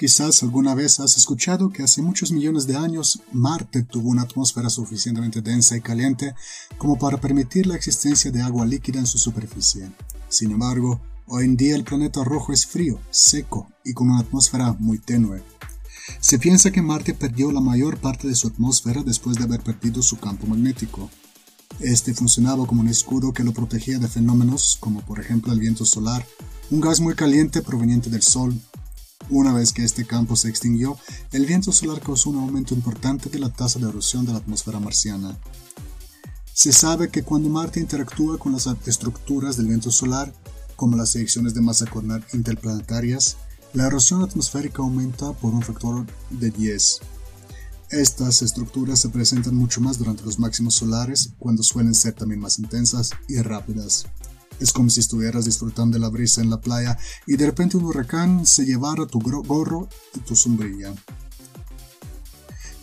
[0.00, 4.70] Quizás alguna vez has escuchado que hace muchos millones de años Marte tuvo una atmósfera
[4.70, 6.34] suficientemente densa y caliente
[6.78, 9.92] como para permitir la existencia de agua líquida en su superficie.
[10.30, 14.74] Sin embargo, hoy en día el planeta rojo es frío, seco y con una atmósfera
[14.78, 15.42] muy tenue.
[16.18, 20.02] Se piensa que Marte perdió la mayor parte de su atmósfera después de haber perdido
[20.02, 21.10] su campo magnético.
[21.78, 25.84] Este funcionaba como un escudo que lo protegía de fenómenos como por ejemplo el viento
[25.84, 26.26] solar,
[26.70, 28.58] un gas muy caliente proveniente del Sol
[29.30, 30.98] una vez que este campo se extinguió,
[31.32, 34.80] el viento solar causó un aumento importante de la tasa de erosión de la atmósfera
[34.80, 35.38] marciana.
[36.52, 40.34] Se sabe que cuando Marte interactúa con las estructuras del viento solar,
[40.76, 43.36] como las eyecciones de masa coronal interplanetarias,
[43.72, 47.00] la erosión atmosférica aumenta por un factor de 10.
[47.90, 52.58] Estas estructuras se presentan mucho más durante los máximos solares, cuando suelen ser también más
[52.58, 54.06] intensas y rápidas.
[54.60, 57.84] Es como si estuvieras disfrutando de la brisa en la playa y de repente un
[57.84, 60.94] huracán se llevara tu gorro y tu sombrilla.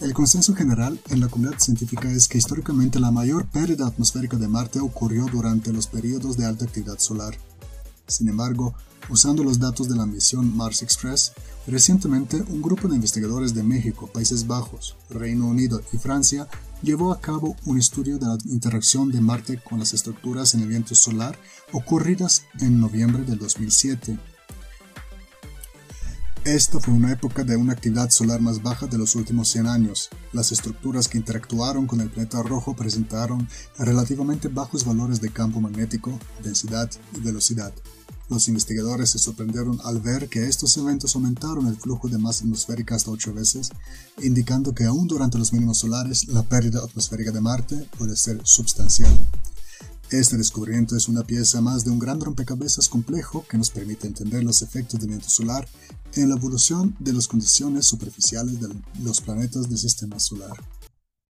[0.00, 4.48] El consenso general en la comunidad científica es que históricamente la mayor pérdida atmosférica de
[4.48, 7.36] Marte ocurrió durante los periodos de alta actividad solar.
[8.06, 8.74] Sin embargo,
[9.08, 11.32] usando los datos de la misión Mars Express,
[11.66, 16.46] recientemente un grupo de investigadores de México, Países Bajos, Reino Unido y Francia
[16.82, 20.68] llevó a cabo un estudio de la interacción de Marte con las estructuras en el
[20.68, 21.38] viento solar
[21.72, 24.18] ocurridas en noviembre del 2007.
[26.44, 30.10] Esta fue una época de una actividad solar más baja de los últimos 100 años.
[30.32, 36.16] Las estructuras que interactuaron con el planeta rojo presentaron relativamente bajos valores de campo magnético,
[36.44, 37.72] densidad y velocidad.
[38.28, 42.96] Los investigadores se sorprendieron al ver que estos eventos aumentaron el flujo de masa atmosférica
[42.96, 43.70] hasta 8 veces,
[44.20, 49.16] indicando que aún durante los mínimos solares la pérdida atmosférica de Marte puede ser sustancial.
[50.10, 54.44] Este descubrimiento es una pieza más de un gran rompecabezas complejo que nos permite entender
[54.44, 55.68] los efectos del viento solar
[56.14, 58.68] en la evolución de las condiciones superficiales de
[59.02, 60.56] los planetas del sistema solar.